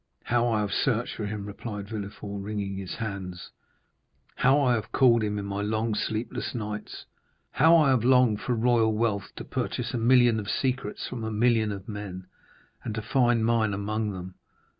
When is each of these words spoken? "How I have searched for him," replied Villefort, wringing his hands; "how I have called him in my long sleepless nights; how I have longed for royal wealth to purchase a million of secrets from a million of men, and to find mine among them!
"How 0.23 0.47
I 0.47 0.61
have 0.61 0.71
searched 0.71 1.13
for 1.13 1.27
him," 1.27 1.45
replied 1.45 1.87
Villefort, 1.89 2.39
wringing 2.41 2.75
his 2.75 2.95
hands; 2.95 3.51
"how 4.37 4.59
I 4.59 4.73
have 4.73 4.91
called 4.91 5.23
him 5.23 5.37
in 5.37 5.45
my 5.45 5.61
long 5.61 5.93
sleepless 5.93 6.55
nights; 6.55 7.05
how 7.51 7.77
I 7.77 7.89
have 7.91 8.03
longed 8.03 8.41
for 8.41 8.55
royal 8.55 8.95
wealth 8.95 9.31
to 9.35 9.43
purchase 9.45 9.93
a 9.93 9.99
million 9.99 10.39
of 10.39 10.49
secrets 10.49 11.07
from 11.07 11.23
a 11.23 11.29
million 11.31 11.71
of 11.71 11.87
men, 11.87 12.25
and 12.83 12.95
to 12.95 13.01
find 13.03 13.45
mine 13.45 13.75
among 13.75 14.09
them! 14.11 14.33